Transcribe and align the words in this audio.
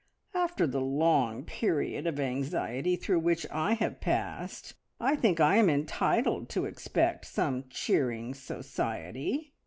"After 0.33 0.65
the 0.65 0.81
long 0.81 1.43
period 1.45 2.07
of 2.07 2.19
anxiety 2.19 2.95
through 2.95 3.19
which 3.19 3.45
I 3.51 3.73
have 3.75 4.01
passed, 4.01 4.73
I 4.99 5.15
think 5.15 5.39
I 5.39 5.57
am 5.57 5.69
entitled 5.69 6.49
to 6.49 6.65
expect 6.65 7.27
some 7.27 7.65
cheering 7.69 8.33
society." 8.33 9.53